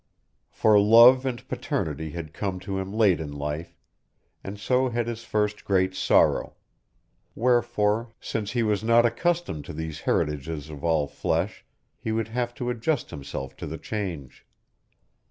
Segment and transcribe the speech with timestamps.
[0.49, 3.77] For love and paternity had come to him late in life,
[4.43, 6.55] and so had his first great sorrow;
[7.35, 11.63] wherefore, since he was not accustomed to these heritages of all flesh,
[11.99, 14.43] he would have to adjust himself to the change.